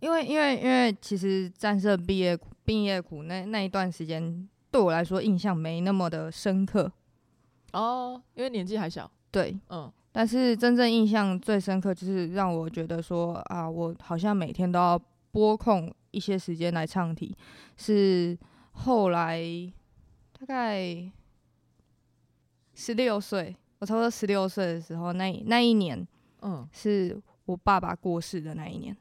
[0.01, 6.93] 因为因为因为其实战胜毕业毕业苦那那一段时间，对我来说印象没那么的深刻。
[7.73, 9.11] 哦，因为年纪还小。
[9.31, 15.01] 对，嗯，但是真正印象最深刻，就是让我觉得说啊，我好像每天都要
[15.33, 17.37] 拨空一些时间来唱题，
[17.77, 18.39] 是
[18.75, 19.41] 后来
[20.39, 21.11] 大概
[22.75, 26.07] 十六岁，我差不多十六岁的时候，那那一年，
[26.43, 28.97] 嗯，是我爸爸过世的那一年。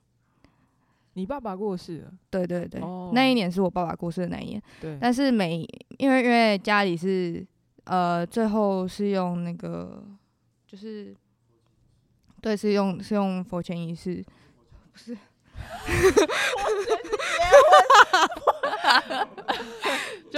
[1.15, 2.11] 你爸爸过世了？
[2.29, 2.81] 对对对，
[3.11, 4.61] 那一年是我爸爸过世的那一年。
[4.81, 7.45] 对，但是每因为因为家里是
[7.83, 10.03] 呃，最后是用那个。
[10.65, 11.15] 就是，
[12.41, 14.25] 对，是用是用佛前仪式，
[14.91, 15.15] 不是，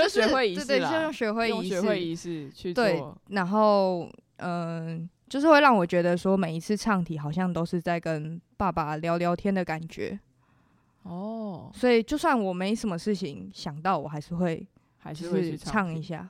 [0.07, 10.19] 就学会仪式对，就用学会仪式，学会仪式去对，然后嗯，就是会让我觉得说，每一次唱题好像都是在跟爸爸聊聊天的感觉。
[11.03, 16.29] 哦，所以就算我没什么事情想到，我还是会还是会唱一下。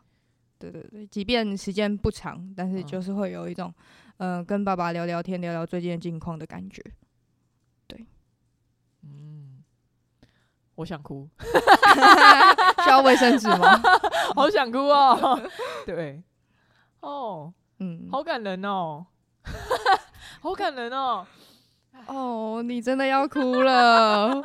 [0.57, 3.73] 对对对，即便时间不长，但是就是会有一种，
[4.17, 6.81] 嗯，跟爸爸聊聊天，聊聊最近的近况的感觉。
[7.87, 8.05] 对，
[9.03, 9.63] 嗯，
[10.75, 11.27] 我想哭
[12.83, 13.81] 需要卫生纸吗？
[14.35, 15.41] 好想哭哦。
[15.85, 16.21] 对，
[16.99, 19.05] 哦，嗯，好感人哦，
[20.41, 21.25] 好感人哦。
[22.07, 24.41] 哦，你真的要哭了，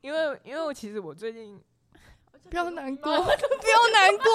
[0.00, 1.60] 因为因为我其实我最近。
[2.48, 4.26] 不要难过，不要难过，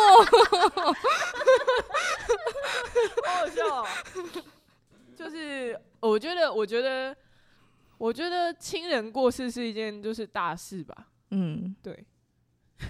[3.26, 3.86] 好好笑。
[5.18, 7.14] 就是我觉得，我觉得，
[7.98, 11.08] 我觉得亲人过世是一件就是大事吧。
[11.32, 12.06] 嗯，对。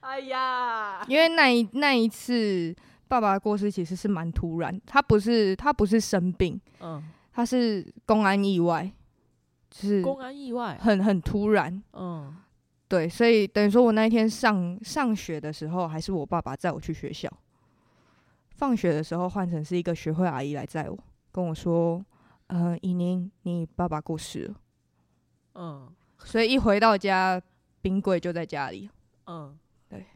[0.00, 2.74] 哎呀，因为那一那一次
[3.08, 7.02] 爸爸过世其实是蛮突然，他不是他不是生病，嗯，
[7.32, 8.90] 他是公安意外，
[9.70, 12.36] 就是公安意外，很很突然，嗯。
[12.88, 17.28] 对，所以等于说我那一天上上学的时候，还是我爸爸载我去学校。
[18.50, 20.96] 放学的时候换成是一个学会阿姨来载我，
[21.32, 22.00] 跟我说
[22.48, 24.54] ：“呃，以宁，你爸爸过世了。”
[25.54, 27.40] 嗯，所以一回到家，
[27.80, 28.90] 冰柜就在家里。
[29.26, 30.06] 嗯，对。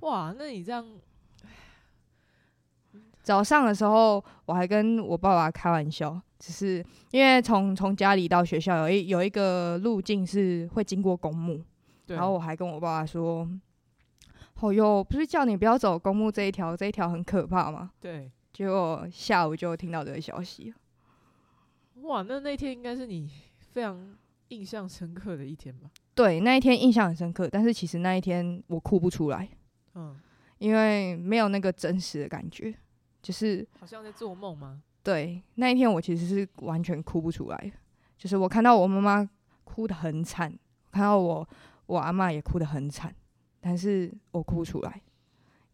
[0.00, 0.86] 哇，那你这样，
[3.22, 6.20] 早上的时候我还跟我爸爸开玩笑。
[6.38, 11.64] 只是因为从从家里到学校有一有一个路径是会经过公墓，
[12.08, 13.48] 然后我还跟我爸爸说
[14.58, 20.74] ：“哦哟，不是叫你不要走公墓这一条，这一条很可怕吗？”对，结果下午就听到这个消息。
[22.02, 24.16] 哇，那那天应该是你非常
[24.48, 25.90] 印象深刻的一天吧？
[26.14, 29.48] 对，那一天印象很深刻，但是其实那一天我哭不出来，
[29.94, 30.18] 嗯，
[30.58, 32.74] 因为没有那个真实的感觉，
[33.22, 34.82] 就是好像在做梦吗？
[35.02, 37.72] 对，那一天我其实是完全哭不出来，
[38.18, 39.30] 就是我看到我妈妈
[39.64, 40.52] 哭得很惨，
[40.90, 41.48] 看到我
[41.86, 43.14] 我阿妈也哭得很惨，
[43.60, 45.00] 但是我哭不出来，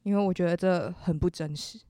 [0.02, 1.80] 因为我觉得这很不真实。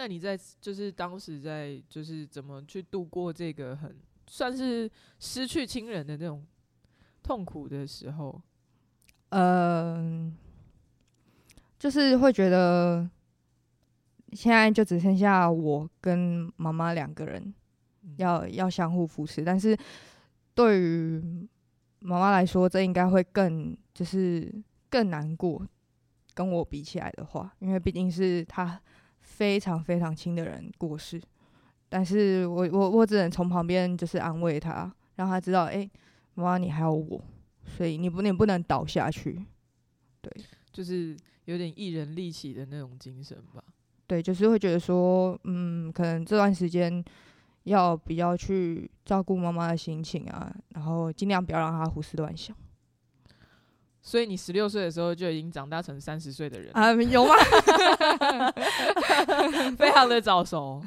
[0.00, 3.94] 那你在就是当时在就是怎么去度过这个很
[4.26, 6.42] 算是失去亲人的那种
[7.22, 8.40] 痛苦的时候？
[9.28, 10.34] 嗯，
[11.78, 13.10] 就是会觉得。
[14.32, 17.52] 现在就只剩下我跟妈妈两个人，
[18.16, 19.44] 要要相互扶持。
[19.44, 19.76] 但是
[20.54, 21.20] 对于
[21.98, 24.48] 妈妈来说，这应该会更就是
[24.88, 25.66] 更难过。
[26.32, 28.80] 跟我比起来的话，因为毕竟是她
[29.20, 31.20] 非常非常亲的人过世。
[31.88, 35.88] 但是我我我只能从旁边就是安慰他，让他知道，哎，
[36.34, 37.20] 妈妈你还有我，
[37.64, 39.44] 所以你不你不能倒下去。
[40.20, 40.32] 对，
[40.72, 43.64] 就是有点一人立起的那种精神吧。
[44.06, 47.02] 对，就是会觉得说，嗯，可能这段时间
[47.64, 52.56] 要比较去照顾妈妈的心情啊，然后尽量不要让她胡思乱想。
[54.02, 56.92] 所以你十六岁的时候就已经长大成三十岁的人啊？
[56.92, 57.34] 有吗？
[59.76, 60.82] 非常的早熟。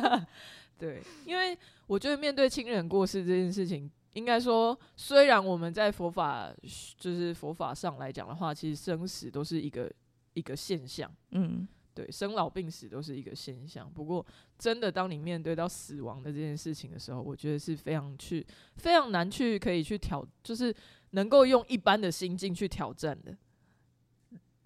[0.78, 1.56] 对，因为
[1.86, 6.52] 我觉得面对亲人过世这件事情，应该说，虽然我们在佛法
[6.98, 9.90] 就是佛法上来讲的话，其实生死都是一个
[10.34, 11.10] 一个现象。
[11.30, 11.66] 嗯。
[11.96, 13.90] 对，生老病死都是一个现象。
[13.90, 14.24] 不过，
[14.58, 20.74] 真的当你面对到死亡的这件事情的时候，我觉得是非常去非常难去可以去挑，就是
[21.12, 23.34] 能够用一般的心境去挑战的。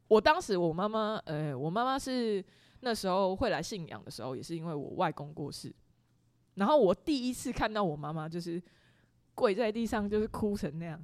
[0.09, 2.45] 我当时我妈妈，呃，我妈妈是
[2.81, 5.72] 那时候会来信仰的时候，也是因为我外公过世。
[6.55, 8.61] 然后我第一次看到我妈妈就是
[9.37, 11.01] 跪在地上，就是哭成那样，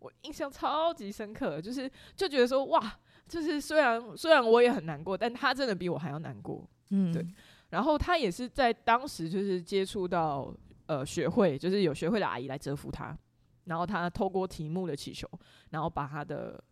[0.00, 2.98] 我印象超级深刻，就是就觉得说哇。
[3.28, 7.26] 就是虽然虽然我也很难过，但他真的比我还要难过，嗯，对。
[7.70, 10.52] 然后他也是在当时就是接触到
[10.86, 13.16] 呃学会，就是有学会的阿姨来折服他，
[13.64, 15.28] 然后他透过题目的祈求，
[15.70, 16.62] 然后把他的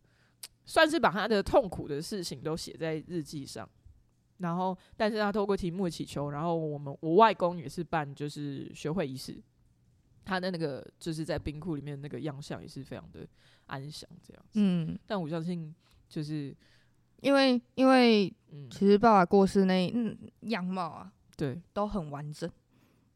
[0.65, 3.69] 算是把他的痛苦的事情都写在日记上。
[4.39, 9.43] 然后，但是他透过题目的祈求，然后我们我外公也是办就是学会仪式，
[10.27, 13.27] 他的那个就是在冰库里面那个样相也是非常的
[13.65, 14.61] 安详这样子。
[14.61, 15.75] 嗯，但我相信
[16.09, 16.55] 就是
[17.21, 22.51] 因为因为嗯，其实爸爸过世那嗯样貌啊对，都很完整，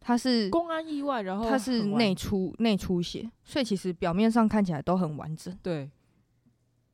[0.00, 5.90] 他是公安意外，然后他是很完内出内出血，所以其实表面上看起来都很完整，对。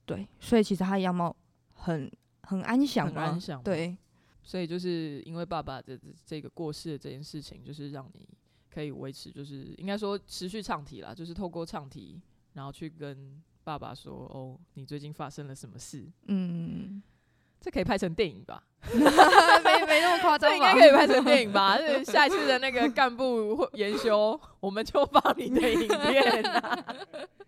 [0.05, 1.35] 对，所以其实他样貌
[1.73, 2.09] 很
[2.45, 3.97] 很安详嘛，很安详嘛对，
[4.41, 8.25] 所以就是因为爸爸的这这个过世的这件事情，就是让你
[8.71, 12.23] 可以维持，就是应该说持续唱题啦，就是透过唱题，
[12.53, 16.07] 然后去跟爸爸说，哦，你最近发生了什么事？
[16.29, 17.03] 嗯，
[17.61, 18.63] 这可以拍成电影吧？
[18.95, 20.55] 没没那么夸张吧？
[20.57, 21.77] 应该可以拍成电影吧？
[21.77, 26.97] 就是下一次的那个干部会研修，我们就放你的影片、啊。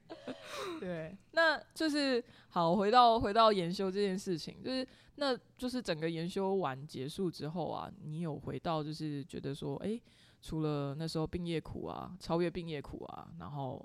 [0.81, 2.75] 对，那就是好。
[2.75, 10.03] 回到回到研修这件事情，就是那就是整个研修完结束之后啊，你有回到就是觉得说，诶，
[10.43, 13.81] 除了那时候病业苦啊，超越病业苦啊，然后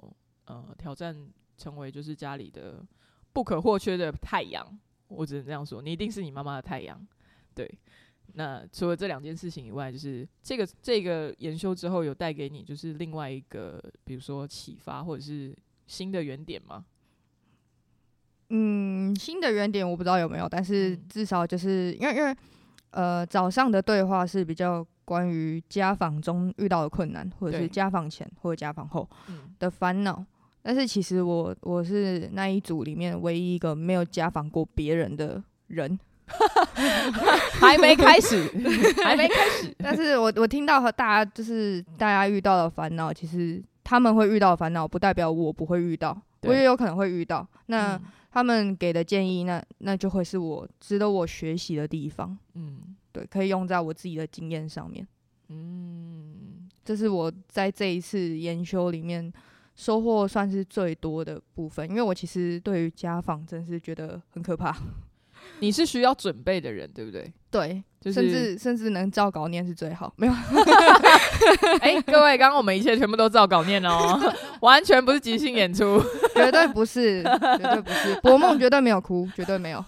[0.46, 1.16] 呃挑战
[1.58, 2.84] 成为就是家里的
[3.32, 7.00] 不可或缺的太阳，我只能这样说，你一定是你妈妈的太阳。
[7.56, 7.70] 对，
[8.34, 16.86] 那除了这两件事情以外，就是这个这个研修之后有带给你就是另外一个，比如说启发或者是新的原点吗？
[18.50, 22.36] 嗯，新的原点我不知道有没有，但是嗯至少就是因为因为
[22.92, 30.26] 呃早上的对话是比较关于家访中遇到的困难，或者是家访前或者家访后嗯，的烦恼。
[30.64, 36.00] 但是其实我我是那一组里面唯一一个没有家访过别人的人，
[37.60, 38.50] 还没开始，
[39.04, 39.76] 还没开始。
[39.78, 47.48] 但是我我听到和大家就是大家遇到的烦恼，其实他们会遇到的烦恼，不代表我不会遇到，我也有可能会遇到。
[47.68, 48.02] 那、嗯
[48.34, 52.80] 他们给的建议，那那就会是我值得我学习的地方，嗯
[53.12, 55.08] 对，可以用在我自己的经验上面。
[55.50, 59.32] 嗯，这是我在这一次研修里面
[59.76, 64.76] 收获算是最多的部分，因为我其实对于家访真是觉得很可怕，
[65.60, 67.34] 你是需要准备的人，对不对？
[67.50, 70.34] 对，就是甚至甚至能照稿念是最好，没有，
[71.82, 74.20] 哎、各位，刚刚我们一切全部都照稿念哦，
[74.62, 76.02] 完全不是即兴演出。
[76.34, 79.84] 绝对不是，绝对不是，博梦绝对没有哭，绝对没有。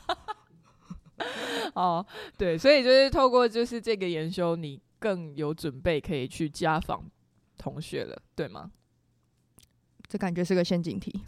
[1.74, 2.06] 哦，
[2.38, 7.04] 对，所以就是透过就是这个研修，你更有准备可以去家访
[7.58, 8.70] 同学了，对吗？
[10.08, 11.20] 这感觉是个陷阱题。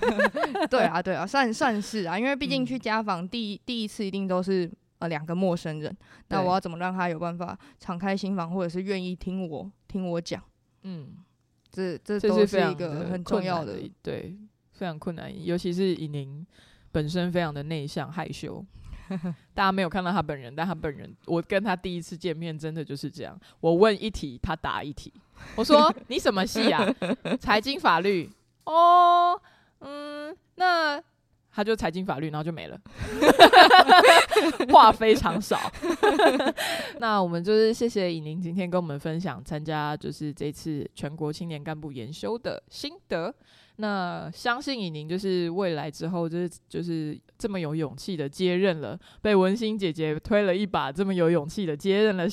[0.70, 5.94] 对啊，对啊，算算是啊，因为毕竟嗯去家访第一第一次一定都是呃两个陌生人，
[6.28, 10.42] 那我要怎么让他有办法敞开心房，或者是愿意听我听我讲？
[10.82, 11.08] 嗯，
[11.70, 14.36] 这这这都是一个很重要的对，
[14.72, 16.46] 非常困难，尤其是以您
[16.92, 18.64] 本身非常的内向害羞。
[19.54, 23.38] 大家没有看到他本人，但他本人，我跟他第一次见面真的就是这样。
[23.60, 25.12] 我问一题，他答一题。
[25.56, 26.86] 我说你什么系啊？
[27.40, 28.30] 财经法律。
[28.64, 29.40] 哦，
[29.80, 31.02] 嗯，那
[31.52, 32.80] 他就财经法律，然后就没了，
[34.72, 35.58] 话非常少。
[37.00, 43.34] 那我们就是谢谢以宁今天跟我们分享参加就是这次全国青年干部研修的心得。
[43.80, 52.26] 那相信以宁就是未来之后就是就是这么有勇气的接任了，被文心姐姐推了一把，这么有勇气的接任了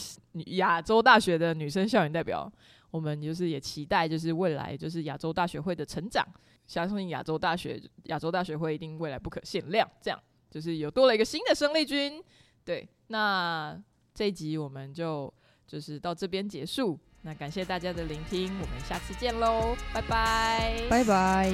[0.57, 2.51] 亚洲大学的女生校园代表。
[2.91, 6.25] 我们就是也期待就是未来就是亚洲大学会的成长，
[6.67, 10.19] 相信亚洲大学亚洲大学会一定未来不可限量，这样
[10.49, 12.21] 就是有多了一个新的生力军。
[12.63, 13.81] 对，那
[14.13, 15.33] 这一集我们就
[15.65, 16.99] 就是到这边结束。
[17.21, 21.53] 那感谢大家的聆听，我们下次见喽，拜拜，拜拜。